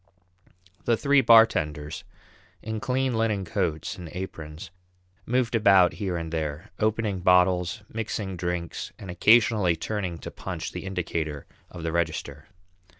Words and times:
The 0.85 0.97
three 0.97 1.21
bartenders, 1.21 2.03
in 2.63 2.79
clean 2.79 3.13
linen 3.13 3.45
coats 3.45 3.99
and 3.99 4.09
aprons, 4.13 4.71
moved 5.27 5.53
about 5.53 5.93
here 5.93 6.17
and 6.17 6.31
there, 6.31 6.71
opening 6.79 7.19
bottles, 7.19 7.83
mixing 7.87 8.35
drinks, 8.35 8.91
and 8.97 9.11
occasionally 9.11 9.75
turning 9.75 10.17
to 10.17 10.31
punch 10.31 10.71
the 10.71 10.85
indicator 10.85 11.45
of 11.69 11.83
the 11.83 11.91
register. 11.91 12.47